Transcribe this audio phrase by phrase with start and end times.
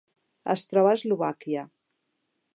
[0.53, 1.67] Es troba a Eslovàquia.